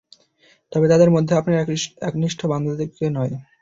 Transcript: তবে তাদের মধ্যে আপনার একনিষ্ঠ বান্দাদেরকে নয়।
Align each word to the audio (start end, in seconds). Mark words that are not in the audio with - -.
তবে 0.71 0.85
তাদের 0.91 1.09
মধ্যে 1.15 1.33
আপনার 1.35 1.57
একনিষ্ঠ 2.07 2.39
বান্দাদেরকে 2.51 3.05
নয়। 3.17 3.33